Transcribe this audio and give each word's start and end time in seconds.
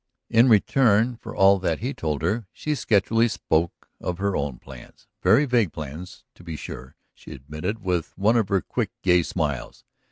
In 0.31 0.49
return 0.49 1.15
for 1.17 1.35
all 1.35 1.59
that 1.59 1.77
he 1.77 1.93
told 1.93 2.23
her 2.23 2.47
she 2.51 2.71
sketchily 2.73 3.27
spoke 3.29 3.87
of 3.99 4.17
her 4.17 4.35
own 4.35 4.57
plans, 4.57 5.07
very 5.21 5.45
vague 5.45 5.71
plans, 5.71 6.23
to 6.33 6.43
be 6.43 6.55
sure, 6.55 6.95
she 7.13 7.33
admitted 7.33 7.83
with 7.83 8.17
one 8.17 8.35
of 8.35 8.49
her 8.49 8.61
quick, 8.61 8.89
gay 9.03 9.21
smiles. 9.21 9.85